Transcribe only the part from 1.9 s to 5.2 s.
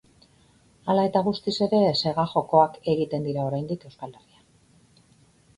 sega-jokoak egiten dira oraindik Euskal Herrian.